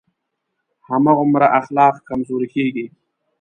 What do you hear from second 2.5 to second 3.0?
کېږي.